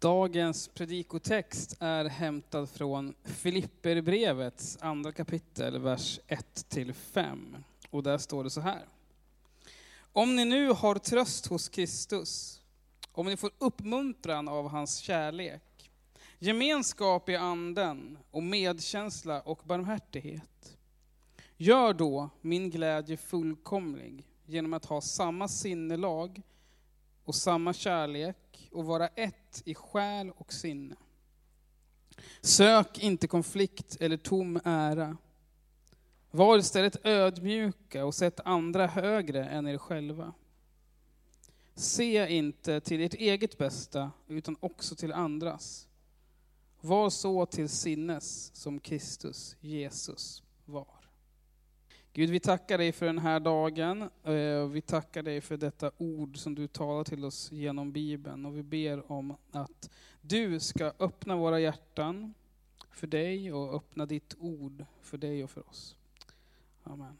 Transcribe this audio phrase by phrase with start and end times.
[0.00, 7.62] Dagens predikotext är hämtad från Filipperbrevets andra kapitel, vers 1-5.
[7.90, 8.84] Och där står det så här.
[10.12, 12.60] Om ni nu har tröst hos Kristus,
[13.12, 15.90] om ni får uppmuntran av hans kärlek,
[16.38, 20.76] gemenskap i anden och medkänsla och barmhärtighet,
[21.56, 26.42] gör då min glädje fullkomlig genom att ha samma sinnelag
[27.30, 30.96] och samma kärlek och vara ett i själ och sinne.
[32.40, 35.16] Sök inte konflikt eller tom ära.
[36.30, 40.32] Var istället ödmjuka och sätt andra högre än er själva.
[41.74, 45.88] Se inte till ert eget bästa, utan också till andras.
[46.80, 50.99] Var så till sinnes som Kristus Jesus var.
[52.12, 54.02] Gud, vi tackar dig för den här dagen.
[54.24, 58.46] Eh, vi tackar dig för detta ord som du talar till oss genom Bibeln.
[58.46, 62.34] Och vi ber om att du ska öppna våra hjärtan
[62.90, 65.96] för dig och öppna ditt ord för dig och för oss.
[66.82, 67.18] Amen.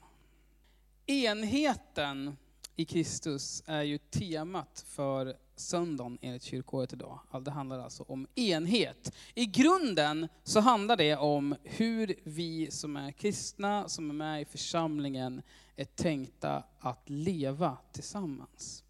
[1.07, 2.37] Enheten
[2.77, 7.21] i Kristus är ju temat för söndagen enligt kyrkåret idag.
[7.43, 9.13] Det handlar alltså om enhet.
[9.35, 14.45] I grunden så handlar det om hur vi som är kristna, som är med i
[14.45, 15.43] församlingen,
[15.77, 18.85] är tänkta att leva tillsammans.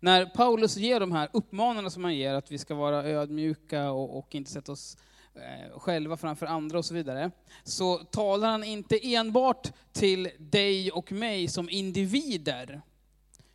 [0.00, 4.18] När Paulus ger de här uppmaningarna som han ger, att vi ska vara ödmjuka och,
[4.18, 4.96] och inte sätta oss
[5.34, 7.30] eh, själva framför andra och så vidare,
[7.62, 12.82] så talar han inte enbart till dig och mig som individer,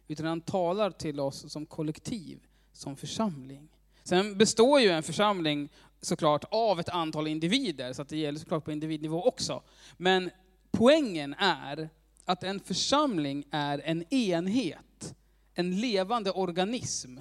[0.08, 2.40] utan han talar till oss som kollektiv
[2.80, 3.70] som församling.
[4.04, 5.70] Sen består ju en församling
[6.02, 9.64] såklart av ett antal individer, så att det gäller såklart på individnivå också.
[9.98, 10.30] Men
[10.72, 11.90] poängen är
[12.26, 15.16] att en församling är en enhet,
[15.54, 17.18] en levande organism.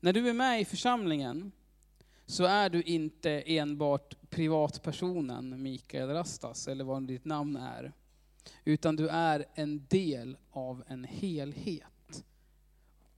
[0.00, 1.52] När du är med i församlingen
[2.26, 7.92] så är du inte enbart privatpersonen Mikael Rastas, eller vad ditt namn är.
[8.64, 11.82] Utan du är en del av en helhet.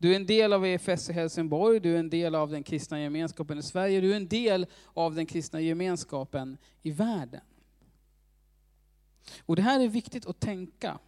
[0.05, 3.01] Du är en del av EFS i Helsingborg, du är en del av den kristna
[3.01, 7.41] gemenskapen i Sverige, du är en del av den kristna gemenskapen i världen.
[9.41, 10.99] Och det här är viktigt att tänka.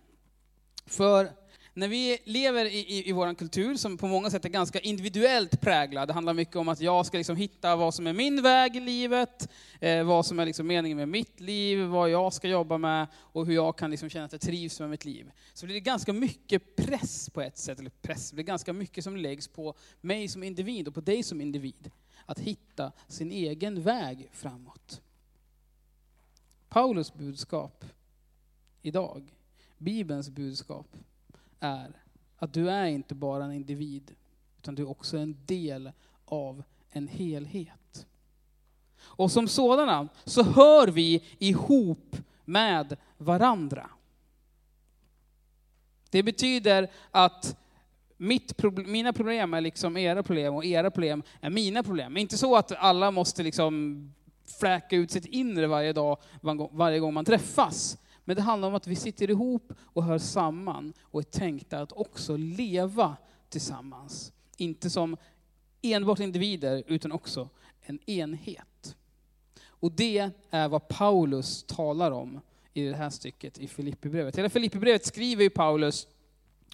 [0.87, 1.33] För
[1.77, 5.61] när vi lever i, i, i vår kultur, som på många sätt är ganska individuellt
[5.61, 8.77] präglad, det handlar mycket om att jag ska liksom hitta vad som är min väg
[8.77, 9.49] i livet,
[9.81, 13.47] eh, vad som är liksom meningen med mitt liv, vad jag ska jobba med och
[13.47, 15.31] hur jag kan liksom känna att jag trivs med mitt liv.
[15.55, 19.05] Så blir det ganska mycket press på ett sätt, eller press, det blir ganska mycket
[19.05, 21.91] som läggs på mig som individ och på dig som individ.
[22.27, 25.01] Att hitta sin egen väg framåt.
[26.69, 27.85] Paulus budskap
[28.83, 29.35] idag,
[29.79, 30.97] Bibelns budskap,
[31.61, 32.03] är
[32.37, 34.15] att du är inte bara en individ,
[34.59, 35.93] utan du är också en del
[36.25, 38.07] av en helhet.
[38.99, 43.91] Och som sådana så hör vi ihop med varandra.
[46.11, 47.57] Det betyder att
[48.17, 52.17] mitt problem, mina problem är liksom era problem och era problem är mina problem.
[52.17, 54.15] Inte så att alla måste liksom
[54.61, 56.19] fläka ut sitt inre varje dag,
[56.71, 57.99] varje gång man träffas.
[58.27, 61.93] Men det handlar om att vi sitter ihop och hör samman och är tänkta att
[61.93, 63.17] också leva
[63.49, 64.33] tillsammans.
[64.57, 65.17] Inte som
[65.83, 67.49] enbart individer, utan också
[67.81, 68.97] en enhet.
[69.67, 72.41] Och det är vad Paulus talar om
[72.75, 74.39] i det här stycket i Filipperbrevet.
[74.39, 76.09] Hela Filipperbrevet skriver ju Paulus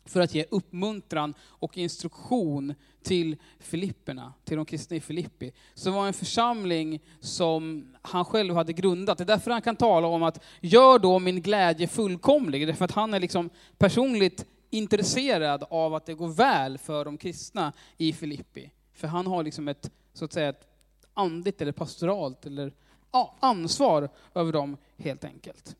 [0.04, 5.52] för att ge uppmuntran och instruktion till Filipperna, till de kristna i Filippi.
[5.74, 9.18] Som var en församling som han själv hade grundat.
[9.18, 12.66] Det är därför han kan tala om att gör då min glädje fullkomlig.
[12.66, 17.72] Därför att han är liksom personligt intresserad av att det går väl för de kristna
[17.96, 18.70] i Filippi.
[18.94, 20.66] För han har liksom ett, så att säga, ett
[21.14, 22.72] andligt eller pastoralt eller
[23.12, 25.76] ja, ansvar över dem helt enkelt.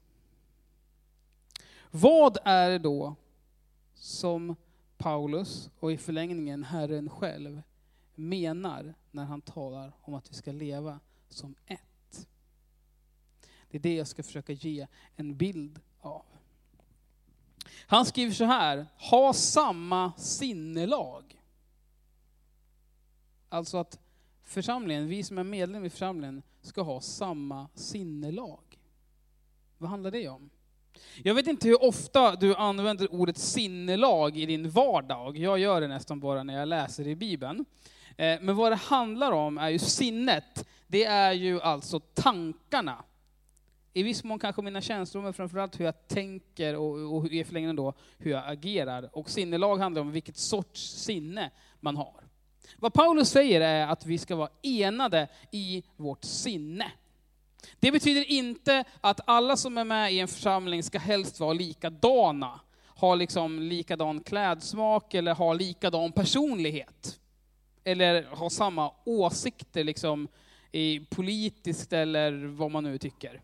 [1.90, 3.14] Vad är det då
[4.02, 4.56] som
[4.98, 7.62] Paulus och i förlängningen Herren själv
[8.14, 12.28] menar när han talar om att vi ska leva som ett.
[13.70, 16.24] Det är det jag ska försöka ge en bild av.
[17.86, 21.42] Han skriver så här, ha samma sinnelag.
[23.48, 24.00] Alltså att
[24.42, 28.80] församlingen, vi som är medlem i församlingen, ska ha samma sinnelag.
[29.78, 30.50] Vad handlar det om?
[31.22, 35.36] Jag vet inte hur ofta du använder ordet sinnelag i din vardag.
[35.36, 37.64] Jag gör det nästan bara när jag läser i Bibeln.
[38.16, 40.68] Eh, men vad det handlar om är ju sinnet.
[40.86, 43.04] Det är ju alltså tankarna.
[43.92, 47.76] I viss mån kanske mina känslor, men framförallt hur jag tänker och, och i förlängningen
[47.76, 49.10] då hur jag agerar.
[49.12, 51.50] Och sinnelag handlar om vilket sorts sinne
[51.80, 52.22] man har.
[52.78, 56.92] Vad Paulus säger är att vi ska vara enade i vårt sinne.
[57.80, 62.60] Det betyder inte att alla som är med i en församling ska helst vara likadana,
[62.86, 67.20] ha liksom likadan klädsmak eller ha likadan personlighet.
[67.84, 70.28] Eller ha samma åsikter liksom
[70.72, 73.42] i politiskt eller vad man nu tycker.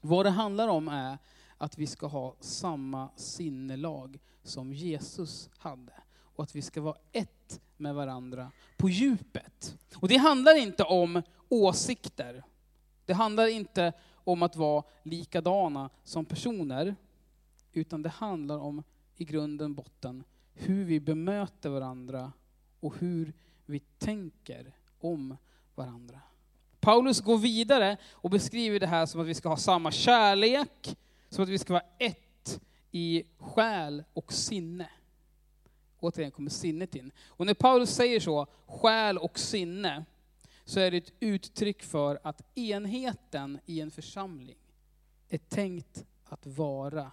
[0.00, 1.18] Vad det handlar om är
[1.58, 5.92] att vi ska ha samma sinnelag som Jesus hade.
[6.22, 9.76] Och att vi ska vara ett med varandra på djupet.
[9.96, 12.44] Och det handlar inte om åsikter.
[13.06, 16.96] Det handlar inte om att vara likadana som personer.
[17.72, 18.82] Utan det handlar om,
[19.16, 22.32] i grunden botten, hur vi bemöter varandra
[22.80, 23.32] och hur
[23.66, 25.36] vi tänker om
[25.74, 26.20] varandra.
[26.80, 30.96] Paulus går vidare och beskriver det här som att vi ska ha samma kärlek,
[31.28, 32.60] som att vi ska vara ett
[32.90, 34.90] i själ och sinne.
[36.00, 37.12] Återigen kommer sinnet in.
[37.26, 40.04] Och när Paulus säger så, själ och sinne,
[40.64, 44.58] så är det ett uttryck för att enheten i en församling
[45.28, 47.12] är tänkt att vara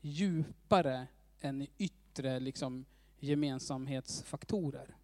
[0.00, 1.06] djupare
[1.40, 2.84] än yttre liksom,
[3.18, 4.96] gemensamhetsfaktorer.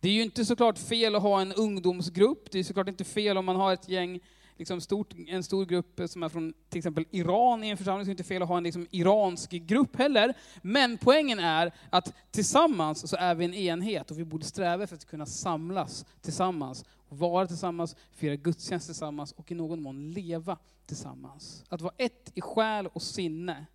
[0.00, 3.38] Det är ju inte såklart fel att ha en ungdomsgrupp, det är såklart inte fel
[3.38, 4.20] om man har ett gäng,
[4.56, 8.10] liksom stort, en stor grupp som är från till exempel Iran i en församling, så
[8.10, 10.34] är det inte fel att ha en liksom iransk grupp heller.
[10.62, 14.96] Men poängen är att tillsammans så är vi en enhet och vi borde sträva efter
[14.96, 21.64] att kunna samlas tillsammans, vara tillsammans, fira gudstjänst tillsammans och i någon mån leva tillsammans.
[21.68, 23.66] Att vara ett i själ och sinne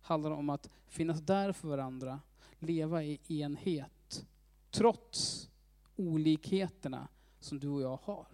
[0.00, 2.20] handlar om att finnas där för varandra,
[2.58, 4.24] leva i enhet,
[4.70, 5.48] trots
[5.96, 7.08] olikheterna
[7.40, 8.26] som du och jag har.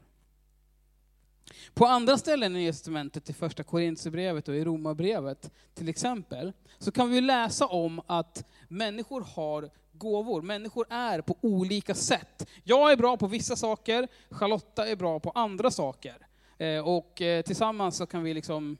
[1.74, 7.10] På andra ställen i testamentet, i första Korintierbrevet och i Romarbrevet till exempel, så kan
[7.10, 10.42] vi läsa om att människor har gåvor.
[10.42, 12.48] Människor är på olika sätt.
[12.64, 16.26] Jag är bra på vissa saker, Charlotta är bra på andra saker.
[16.58, 18.76] Eh, och eh, tillsammans så kan vi liksom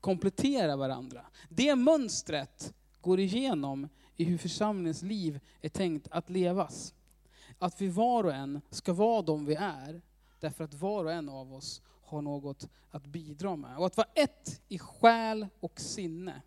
[0.00, 1.20] komplettera varandra.
[1.48, 6.94] Det mönstret går igenom i hur församlingens liv är tänkt att levas.
[7.58, 10.00] Att vi var och en ska vara de vi är,
[10.44, 13.76] därför att var och en av oss har något att bidra med.
[13.78, 16.42] Och att vara ett i själ och sinne,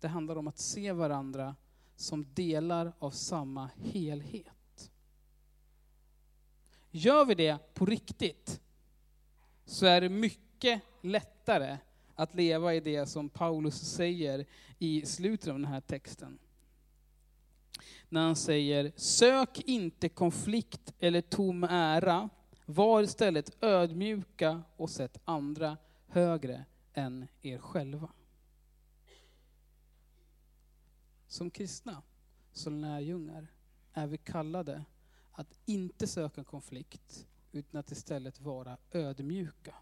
[0.00, 1.56] det handlar om att se varandra
[1.96, 4.90] som delar av samma helhet.
[6.90, 8.60] Gör vi det på riktigt,
[9.64, 11.78] så är det mycket lättare
[12.14, 14.46] att leva i det som Paulus säger
[14.78, 16.38] i slutet av den här texten.
[18.08, 22.30] När han säger, sök inte konflikt eller tom ära,
[22.66, 25.76] var istället ödmjuka och sätt andra
[26.06, 28.08] högre än er själva.
[31.26, 32.02] Som kristna,
[32.52, 33.46] som lärjungar,
[33.92, 34.84] är vi kallade
[35.32, 39.74] att inte söka konflikt, utan att istället vara ödmjuka.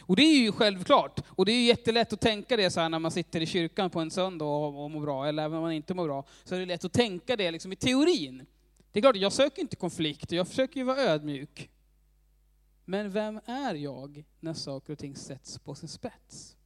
[0.00, 1.20] Och det är ju självklart.
[1.28, 3.90] Och det är ju jättelätt att tänka det så här när man sitter i kyrkan
[3.90, 6.60] på en söndag och, mår bra, eller även om man inte mår bra, så är
[6.60, 8.46] det lätt att tänka det liksom i teorin.
[8.94, 11.70] Det är klart, jag söker inte konflikt, jag försöker ju vara ödmjuk.
[12.84, 16.56] Men vem är jag när saker och ting sätts på sin spets?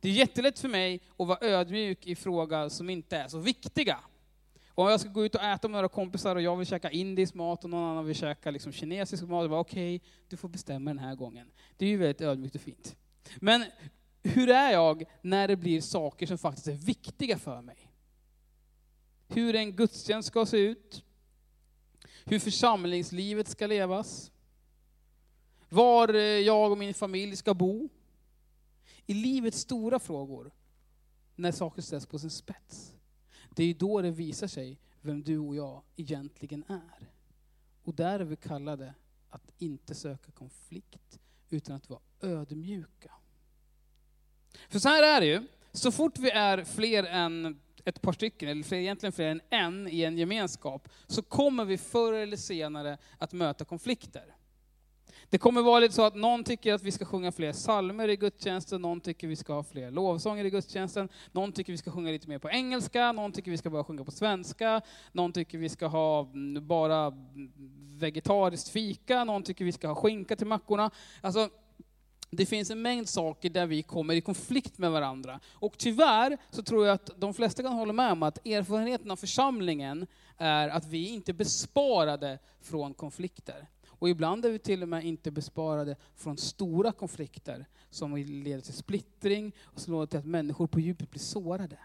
[0.00, 4.00] Det är jättelätt för mig att vara ödmjuk i frågor som inte är så viktiga.
[4.68, 7.34] Om jag ska gå ut och äta med några kompisar och jag vill käka indisk
[7.34, 10.98] mat och någon annan vill käka liksom kinesisk mat, okej, okay, du får bestämma den
[10.98, 11.50] här gången.
[11.76, 12.96] Det är ju väldigt ödmjukt och fint.
[13.36, 13.64] Men
[14.22, 17.92] hur är jag när det blir saker som faktiskt är viktiga för mig?
[19.28, 21.02] Hur en gudstjänst ska se ut?
[22.28, 24.32] Hur församlingslivet ska levas?
[25.68, 27.88] Var eh, jag och min familj ska bo?
[29.06, 30.50] I livets stora frågor,
[31.36, 32.94] när saker ställs på sin spets.
[33.50, 37.10] Det är då det visar sig vem du och jag egentligen är.
[37.82, 38.94] Och där är vi kallade
[39.30, 41.18] att inte söka konflikt,
[41.50, 43.12] utan att vara ödmjuka.
[44.68, 48.48] För så här är det ju, så fort vi är fler än ett par stycken,
[48.48, 52.98] eller fler, egentligen fler än en i en gemenskap, så kommer vi förr eller senare
[53.18, 54.36] att möta konflikter.
[55.30, 58.16] Det kommer vara lite så att någon tycker att vi ska sjunga fler salmer i
[58.16, 62.10] gudstjänsten, någon tycker vi ska ha fler lovsånger i gudstjänsten, någon tycker vi ska sjunga
[62.10, 64.80] lite mer på engelska, någon tycker vi ska bara sjunga på svenska,
[65.12, 67.52] någon tycker vi ska ha mm, bara mm,
[67.98, 70.90] vegetariskt fika, någon tycker vi ska ha skinka till mackorna.
[71.20, 71.50] Alltså,
[72.30, 75.40] det finns en mängd saker där vi kommer i konflikt med varandra.
[75.52, 79.16] Och tyvärr så tror jag att de flesta kan hålla med om att erfarenheten av
[79.16, 80.06] församlingen
[80.36, 83.68] är att vi inte är besparade från konflikter.
[83.98, 88.72] Och ibland är vi till och med inte besparade från stora konflikter som leder till
[88.72, 91.78] splittring och som leder till att människor på djupet blir sårade.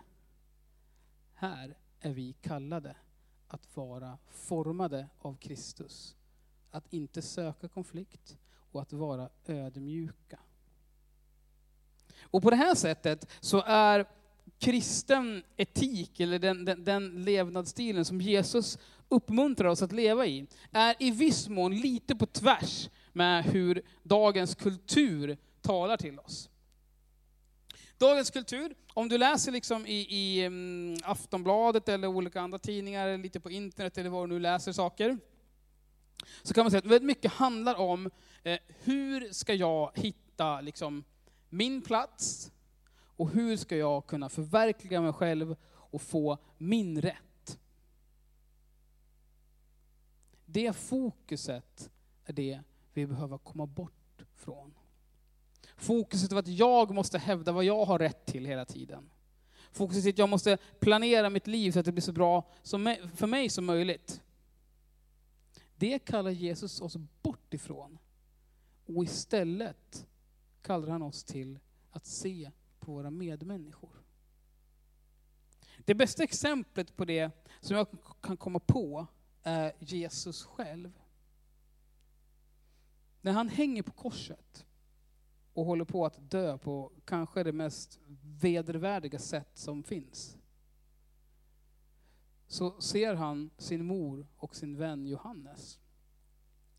[1.34, 2.96] Här är vi kallade
[3.48, 6.16] att vara formade av Kristus.
[6.72, 8.38] Att inte söka konflikt
[8.72, 10.40] och att vara ödmjuka.
[12.22, 14.06] Och på det här sättet så är
[14.60, 18.78] kristen etik, eller den, den, den levnadsstilen som Jesus
[19.10, 24.56] uppmuntrar oss att leva i, är i viss mån lite på tvärs med hur dagens
[24.56, 26.50] kultur talar till oss.
[27.98, 33.40] Dagens kultur, om du läser liksom i, i um, Aftonbladet eller olika andra tidningar, lite
[33.40, 35.18] på internet eller var du nu läser saker,
[36.44, 38.10] så kan man säga att väldigt mycket handlar om
[38.44, 41.04] eh, hur ska jag hitta liksom,
[41.50, 42.52] min plats
[43.22, 47.60] och hur ska jag kunna förverkliga mig själv och få min rätt.
[50.46, 51.90] Det fokuset
[52.26, 52.62] är det
[52.94, 54.74] vi behöver komma bort från.
[55.76, 59.10] Fokuset på att jag måste hävda vad jag har rätt till hela tiden.
[59.72, 62.50] Fokuset att jag måste planera mitt liv så att det blir så bra
[63.16, 64.22] för mig som möjligt.
[65.76, 67.98] Det kallar Jesus oss bort ifrån.
[68.96, 70.08] Och istället
[70.62, 71.60] kallar han oss till
[71.92, 74.04] att se på våra medmänniskor.
[75.86, 77.32] Det bästa exemplet på det
[77.62, 77.88] som jag
[78.22, 79.08] kan komma på
[79.44, 81.00] är Jesus själv.
[83.22, 84.66] När han hänger på korset
[85.54, 88.00] och håller på att dö på kanske det mest
[88.42, 90.38] vedervärdiga sätt som finns.
[92.48, 95.80] Så ser han sin mor och sin vän Johannes.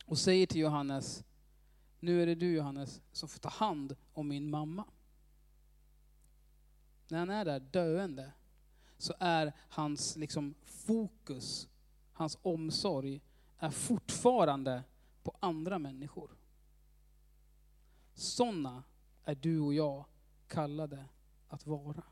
[0.05, 1.25] Och säger till Johannes,
[2.03, 4.85] nu är det du Johannes som får ta hand om min mamma.
[7.09, 8.33] När han är där döende
[8.99, 11.69] så är hans liksom, fokus,
[12.13, 13.21] hans omsorg,
[13.59, 14.85] är fortfarande
[15.23, 16.31] på andra människor.
[18.15, 18.85] Sådana
[19.25, 20.05] är du och jag
[20.49, 21.05] kallade
[21.49, 22.03] att vara.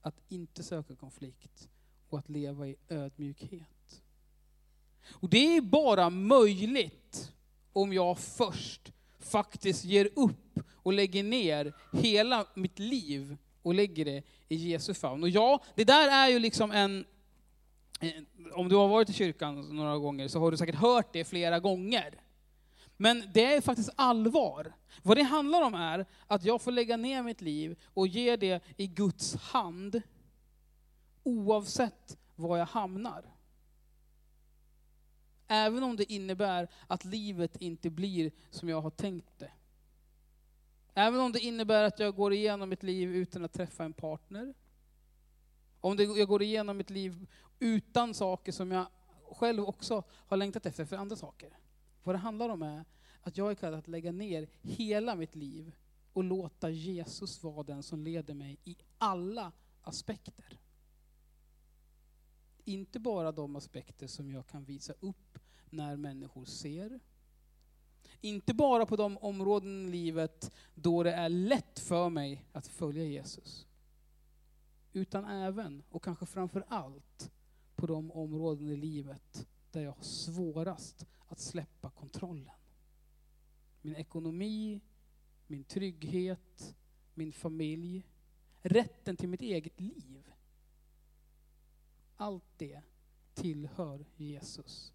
[0.00, 1.68] Att inte söka konflikt
[2.08, 3.73] och att leva i ödmjukhet.
[5.10, 7.32] Och det är bara möjligt
[7.72, 14.22] om jag först faktiskt ger upp och lägger ner hela mitt liv och lägger det
[14.48, 15.22] i Jesu famn.
[15.22, 17.04] Och ja, det där är ju liksom en,
[18.52, 21.60] om du har varit i kyrkan några gånger så har du säkert hört det flera
[21.60, 22.20] gånger.
[22.96, 24.72] Men det är faktiskt allvar.
[25.02, 28.64] Vad det handlar om är att jag får lägga ner mitt liv och ge det
[28.76, 30.02] i Guds hand,
[31.22, 33.33] oavsett var jag hamnar.
[35.54, 39.50] Även om det innebär att livet inte blir som jag har tänkt det.
[40.94, 44.54] Även om det innebär att jag går igenom mitt liv utan att träffa en partner.
[45.80, 47.26] Om det, jag går igenom mitt liv
[47.58, 48.86] utan saker som jag
[49.32, 51.58] själv också har längtat efter för andra saker.
[52.02, 52.84] Vad det handlar om är
[53.20, 55.72] att jag är kallad att lägga ner hela mitt liv
[56.12, 60.58] och låta Jesus vara den som leder mig i alla aspekter.
[62.64, 65.38] Inte bara de aspekter som jag kan visa upp
[65.76, 67.00] när människor ser.
[68.20, 73.04] Inte bara på de områden i livet då det är lätt för mig att följa
[73.04, 73.66] Jesus.
[74.92, 77.30] Utan även, och kanske framför allt,
[77.76, 82.54] på de områden i livet där jag har svårast att släppa kontrollen.
[83.82, 84.80] Min ekonomi,
[85.46, 86.76] min trygghet,
[87.14, 88.06] min familj,
[88.62, 90.32] rätten till mitt eget liv.
[92.16, 92.82] Allt det
[93.34, 94.93] tillhör Jesus.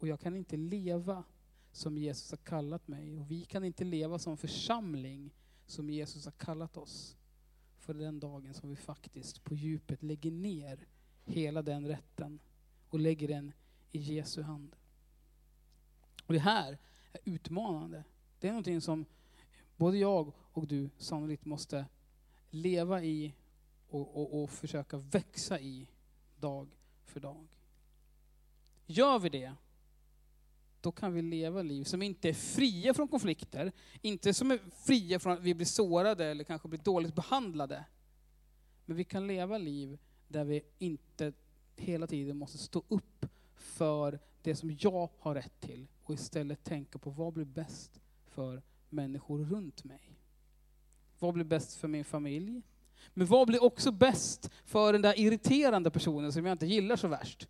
[0.00, 1.24] Och jag kan inte leva
[1.72, 3.16] som Jesus har kallat mig.
[3.16, 5.34] Och vi kan inte leva som församling
[5.66, 7.16] som Jesus har kallat oss.
[7.78, 10.86] För den dagen som vi faktiskt på djupet lägger ner
[11.24, 12.40] hela den rätten
[12.88, 13.52] och lägger den
[13.92, 14.76] i Jesu hand.
[16.26, 16.78] Och det här
[17.12, 18.04] är utmanande.
[18.38, 19.04] Det är någonting som
[19.76, 21.86] både jag och du sannolikt måste
[22.50, 23.34] leva i
[23.88, 25.88] och, och, och försöka växa i
[26.36, 26.68] dag
[27.04, 27.46] för dag.
[28.86, 29.54] Gör vi det,
[30.80, 33.72] då kan vi leva liv som inte är fria från konflikter,
[34.02, 37.84] inte som är fria från att vi blir sårade eller kanske blir dåligt behandlade.
[38.84, 41.32] Men vi kan leva liv där vi inte
[41.76, 46.98] hela tiden måste stå upp för det som jag har rätt till och istället tänka
[46.98, 50.18] på vad blir bäst för människor runt mig.
[51.18, 52.62] Vad blir bäst för min familj?
[53.14, 57.08] Men vad blir också bäst för den där irriterande personen som jag inte gillar så
[57.08, 57.48] värst?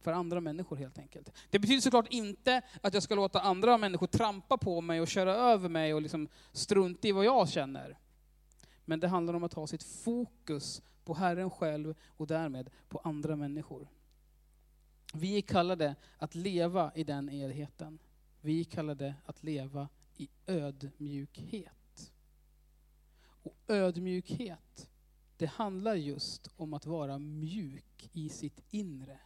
[0.00, 1.32] För andra människor helt enkelt.
[1.50, 5.34] Det betyder såklart inte att jag ska låta andra människor trampa på mig och köra
[5.34, 7.98] över mig och liksom strunta i vad jag känner.
[8.84, 13.36] Men det handlar om att ha sitt fokus på Herren själv och därmed på andra
[13.36, 13.88] människor.
[15.14, 17.98] Vi är kallade att leva i den enheten.
[18.40, 22.12] Vi är kallade att leva i ödmjukhet.
[23.42, 24.88] Och ödmjukhet,
[25.36, 29.18] det handlar just om att vara mjuk i sitt inre.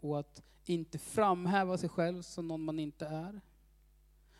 [0.00, 3.40] Och att inte framhäva sig själv som någon man inte är.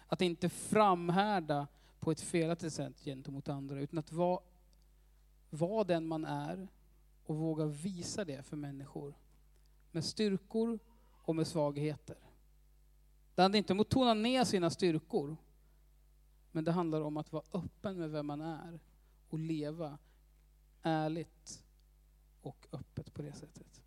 [0.07, 1.67] Att inte framhärda
[2.01, 4.41] på ett felaktigt sätt gentemot andra, utan att vara,
[5.51, 6.69] var den man är
[7.25, 9.15] och våga visa det för människor.
[9.91, 10.79] Med styrkor
[11.23, 12.17] och med svagheter.
[13.35, 15.37] Det handlar inte om att tona ner sina styrkor,
[16.53, 18.81] men det handlar om att vara öppen med vem man är
[19.29, 19.99] och leva
[20.83, 21.65] ärligt
[22.43, 23.83] och öppet på det sättet.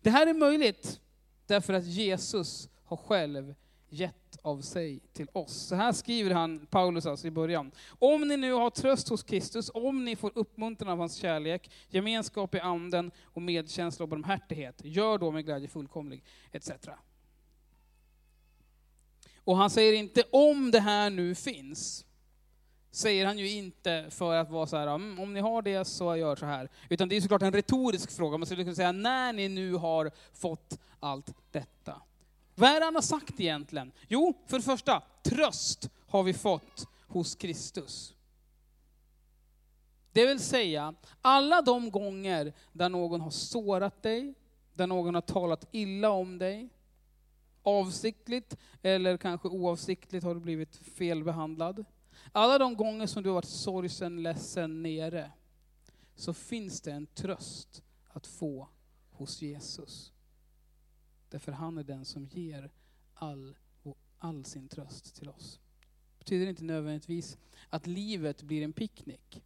[0.00, 1.00] Det här är möjligt
[1.46, 3.54] därför att Jesus har själv
[3.88, 5.52] gett av sig till oss.
[5.52, 7.72] Så här skriver han, Paulus alltså i början.
[7.98, 12.54] Om ni nu har tröst hos Kristus, om ni får uppmuntran av hans kärlek, gemenskap
[12.54, 16.70] i anden och medkänsla och barmhärtighet, gör då med glädje fullkomlig, etc.
[19.44, 22.06] Och han säger inte om det här nu finns,
[22.96, 26.16] säger han ju inte för att vara så här, mm, om ni har det så
[26.16, 26.68] gör så här.
[26.88, 30.10] Utan det är såklart en retorisk fråga, man skulle kunna säga när ni nu har
[30.32, 32.02] fått allt detta.
[32.54, 33.92] Vad är det han har sagt egentligen?
[34.08, 38.14] Jo, för det första, tröst har vi fått hos Kristus.
[40.12, 44.34] Det vill säga, alla de gånger där någon har sårat dig,
[44.74, 46.68] där någon har talat illa om dig,
[47.62, 51.84] avsiktligt eller kanske oavsiktligt har du blivit felbehandlad.
[52.32, 55.32] Alla de gånger som du har varit sorgsen, ledsen, nere,
[56.14, 58.68] så finns det en tröst att få
[59.10, 60.12] hos Jesus.
[61.28, 62.70] Därför han är den som ger
[63.14, 63.56] all,
[64.18, 65.60] all sin tröst till oss.
[66.18, 69.42] Det betyder inte nödvändigtvis att livet blir en picknick.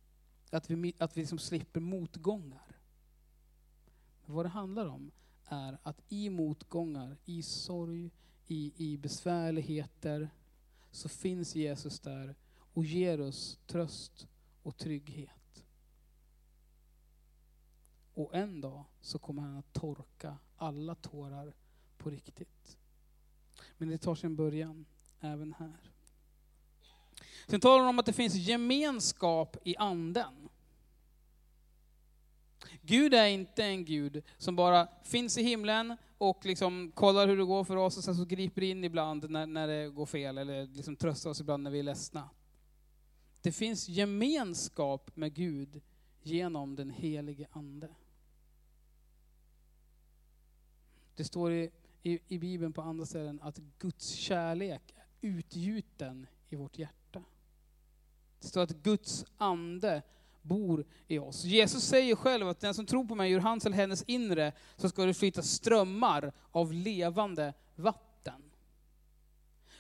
[0.51, 2.77] Att vi, att vi liksom slipper motgångar.
[4.25, 5.11] Men vad det handlar om
[5.45, 8.11] är att i motgångar, i sorg,
[8.47, 10.31] i, i besvärligheter,
[10.91, 12.35] så finns Jesus där
[12.73, 14.27] och ger oss tröst
[14.63, 15.65] och trygghet.
[18.15, 21.55] Och en dag så kommer han att torka alla tårar
[21.99, 22.79] på riktigt.
[23.79, 24.87] Men det tar sin början
[25.21, 25.91] även här.
[27.47, 30.49] Sen talar de om att det finns gemenskap i anden.
[32.83, 37.45] Gud är inte en Gud som bara finns i himlen och liksom kollar hur det
[37.45, 40.67] går för oss och sen så griper in ibland när, när det går fel eller
[40.67, 42.31] liksom tröstar oss ibland när vi är ledsna.
[43.43, 45.81] Det finns gemenskap med Gud
[46.23, 47.89] genom den helige Ande.
[51.15, 51.71] Det står i,
[52.03, 57.23] i, i Bibeln på andra ställen att Guds kärlek är utgjuten i vårt hjärta.
[58.41, 60.03] Det står att Guds ande
[60.43, 61.45] bor i oss.
[61.45, 64.89] Jesus säger själv att den som tror på mig, ur hans eller hennes inre, så
[64.89, 68.10] ska det flyta strömmar av levande vatten.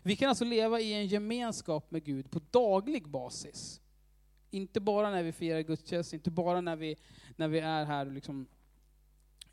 [0.02, 3.80] Vi kan alltså leva i en gemenskap med Gud på daglig basis.
[4.50, 6.96] Inte bara när vi firar gudstjänst, inte bara när vi,
[7.36, 8.46] när vi är här liksom,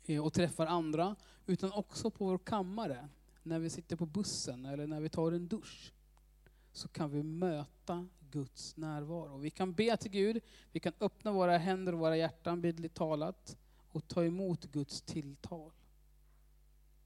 [0.04, 3.08] eh, och träffar andra, utan också på vår kammare,
[3.42, 5.92] när vi sitter på bussen eller när vi tar en dusch.
[6.72, 9.38] Så kan vi möta Guds närvaro.
[9.38, 10.40] Vi kan be till Gud,
[10.72, 13.56] vi kan öppna våra händer och våra hjärtan bildligt talat
[13.88, 15.70] och ta emot Guds tilltal.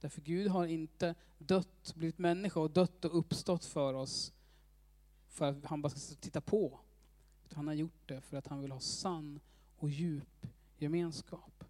[0.03, 4.33] Därför Gud har inte dött, blivit människa och dött och uppstått för oss
[5.29, 6.79] för att han bara ska titta på.
[7.45, 9.39] Utan han har gjort det för att han vill ha sann
[9.77, 11.63] och djup gemenskap.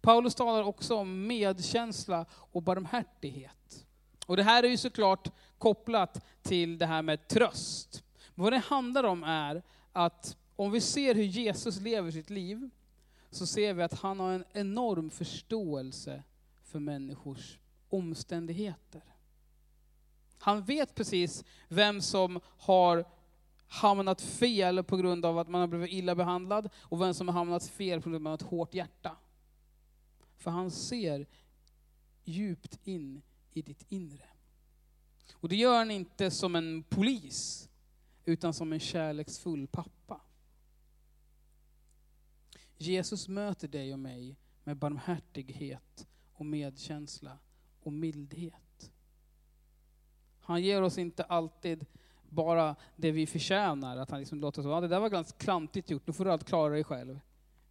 [0.00, 3.86] Paulus talar också om medkänsla och barmhärtighet.
[4.26, 8.04] Och det här är ju såklart kopplat till det här med tröst.
[8.34, 12.70] Vad det handlar om är att om vi ser hur Jesus lever sitt liv,
[13.30, 16.22] så ser vi att han har en enorm förståelse
[16.74, 17.58] för människors
[17.88, 19.02] omständigheter.
[20.38, 23.04] Han vet precis vem som har
[23.66, 27.32] hamnat fel på grund av att man har blivit illa behandlad och vem som har
[27.32, 29.16] hamnat fel på grund av att man har ett hårt hjärta.
[30.36, 31.26] För han ser
[32.24, 34.28] djupt in i ditt inre.
[35.34, 37.68] Och det gör han inte som en polis,
[38.24, 40.20] utan som en kärleksfull pappa.
[42.76, 46.06] Jesus möter dig och mig med barmhärtighet
[46.44, 47.38] och medkänsla
[47.80, 48.92] och mildhet.
[50.40, 51.86] Han ger oss inte alltid
[52.28, 55.90] bara det vi förtjänar, att han liksom låter oss, ja det där var ganska klantigt
[55.90, 57.20] gjort, nu får du allt klara dig själv.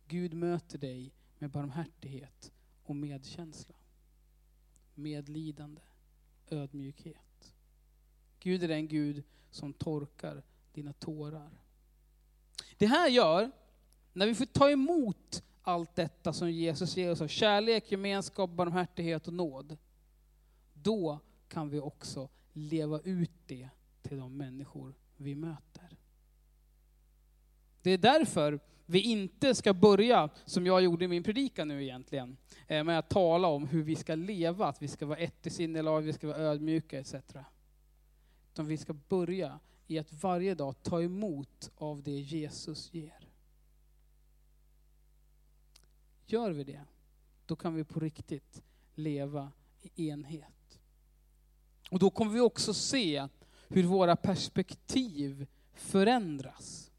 [0.08, 2.52] Gud möter dig med barmhärtighet
[2.84, 3.76] och medkänsla.
[4.96, 5.82] Medlidande,
[6.50, 7.56] ödmjukhet.
[8.40, 11.52] Gud är den Gud som torkar dina tårar.
[12.78, 13.52] Det här gör,
[14.14, 19.28] när vi får ta emot allt detta som Jesus ger oss av kärlek, gemenskap, barmhärtighet
[19.28, 19.78] och nåd,
[20.74, 23.70] då kan vi också leva ut det
[24.02, 25.98] till de människor vi möter.
[27.82, 32.38] Det är därför vi inte ska börja, som jag gjorde i min predikan nu egentligen,
[32.68, 35.50] eh, med att tala om hur vi ska leva, att vi ska vara ett i
[35.50, 37.16] sinnelag, vi ska vara ödmjuka etc.
[38.52, 43.23] Utan vi ska börja i att varje dag ta emot av det Jesus ger.
[46.34, 46.82] Gör vi det,
[47.46, 48.64] då kan vi på riktigt
[48.96, 50.80] leva i enhet.
[51.92, 53.28] Och då kommer vi också se
[53.68, 56.92] hur våra perspektiv förändras.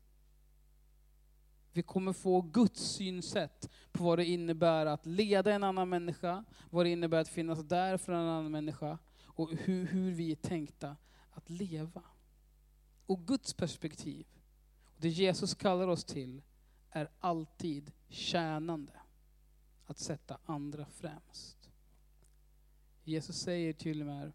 [1.73, 6.87] Vi kommer få Guds synsätt på vad det innebär att leda en annan människa, vad
[6.87, 10.97] det innebär att finnas där för en annan människa och hur, hur vi är tänkta
[11.31, 12.03] att leva.
[13.07, 14.27] Och Guds perspektiv,
[14.97, 16.43] det Jesus kallar oss till,
[16.91, 18.93] är alltid tjänande.
[19.87, 21.71] Att sätta andra främst.
[23.05, 24.33] Jesus säger till och med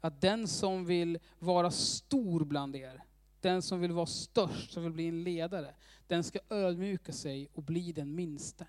[0.00, 3.04] att den som vill vara stor bland er,
[3.40, 5.74] den som vill vara störst, som vill bli en ledare,
[6.06, 8.66] den ska ödmjuka sig och bli den minste.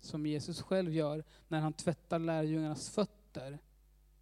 [0.00, 3.58] Som Jesus själv gör när han tvättar lärjungarnas fötter,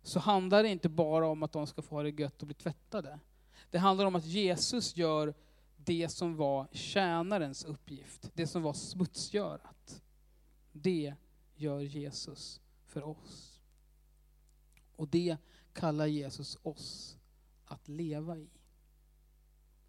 [0.03, 2.55] så handlar det inte bara om att de ska få ha det gött och bli
[2.55, 3.19] tvättade.
[3.71, 5.35] Det handlar om att Jesus gör
[5.85, 10.03] det som var tjänarens uppgift, det som var smutsgörat.
[10.73, 11.15] Det
[11.57, 13.61] gör Jesus för oss.
[14.97, 15.37] Och det
[15.73, 17.17] kallar Jesus oss
[17.65, 18.49] att leva i.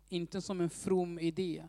[0.10, 1.68] Inte som en from idé,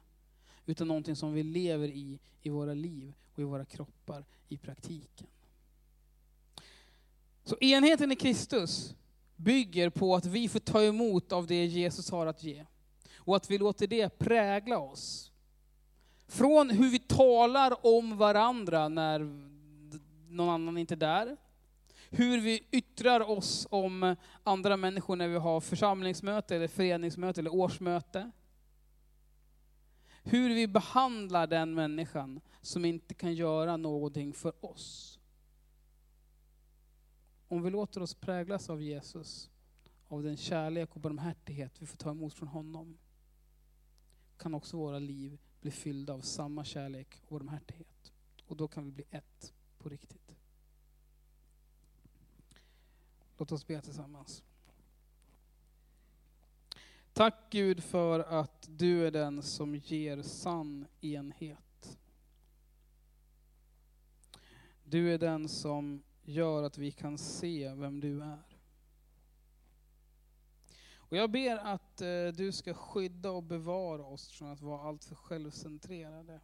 [0.67, 5.27] utan någonting som vi lever i, i våra liv och i våra kroppar i praktiken.
[7.45, 8.95] Så enheten i Kristus
[9.37, 12.67] bygger på att vi får ta emot av det Jesus har att ge.
[13.25, 15.33] Och att vi låter det prägla oss.
[16.27, 19.19] Från hur vi talar om varandra när
[20.29, 21.37] någon annan inte är där,
[22.11, 28.31] hur vi yttrar oss om andra människor när vi har församlingsmöte, eller föreningsmöte eller årsmöte.
[30.23, 35.19] Hur vi behandlar den människan som inte kan göra någonting för oss.
[37.49, 39.51] Om vi låter oss präglas av Jesus,
[40.09, 42.99] av den kärlek och barmhärtighet vi får ta emot från honom,
[44.42, 48.12] kan också våra liv bli fyllda av samma kärlek och barmhärtighet.
[48.46, 50.37] Och då kan vi bli ett på riktigt.
[53.37, 54.42] Låt oss be tillsammans.
[57.12, 61.98] Tack Gud för att du är den som ger sann enhet.
[64.85, 68.59] Du är den som gör att vi kan se vem du är.
[70.94, 75.15] Och jag ber att Eh, du ska skydda och bevara oss från att vara alltför
[75.15, 76.41] självcentrerade.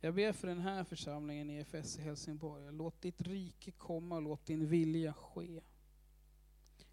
[0.00, 2.72] Jag ber för den här församlingen i EFS i Helsingborg.
[2.72, 5.60] Låt ditt rike komma, låt din vilja ske.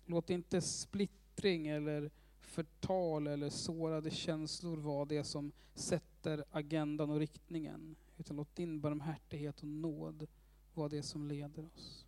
[0.05, 7.95] Låt inte splittring eller förtal eller sårade känslor vara det som sätter agendan och riktningen.
[8.17, 10.27] Utan låt din barmhärtighet och nåd
[10.73, 12.05] vara det som leder oss.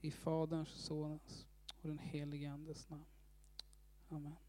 [0.00, 1.47] I Faderns, Sonens
[1.88, 3.04] och den helige Andes namn.
[4.08, 4.47] Amen.